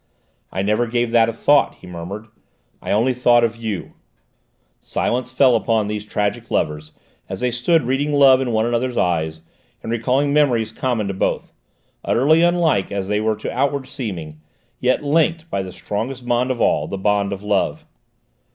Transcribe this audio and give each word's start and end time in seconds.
"I 0.51 0.63
never 0.63 0.87
gave 0.87 1.11
that 1.11 1.29
a 1.29 1.33
thought," 1.33 1.75
he 1.75 1.85
murmured. 1.85 2.25
"I 2.81 2.89
only 2.89 3.13
thought 3.13 3.43
of 3.43 3.55
you!" 3.55 3.91
Silence 4.79 5.31
fell 5.31 5.55
upon 5.55 5.85
these 5.85 6.07
tragic 6.07 6.49
lovers 6.49 6.91
as 7.29 7.41
they 7.41 7.51
stood 7.51 7.83
reading 7.83 8.11
love 8.11 8.41
in 8.41 8.51
one 8.51 8.65
another's 8.65 8.97
eyes, 8.97 9.41
and 9.83 9.91
recalling 9.91 10.33
memories 10.33 10.71
common 10.71 11.07
to 11.07 11.13
both, 11.13 11.53
utterly 12.03 12.41
unlike 12.41 12.91
as 12.91 13.09
they 13.09 13.21
were 13.21 13.35
to 13.35 13.51
outward 13.53 13.87
seeming, 13.87 14.41
yet 14.79 15.03
linked 15.03 15.47
by 15.51 15.61
the 15.61 15.71
strongest 15.71 16.25
bond 16.25 16.49
of 16.49 16.59
all, 16.59 16.87
the 16.87 16.97
bond 16.97 17.31
of 17.31 17.43
love. 17.43 17.85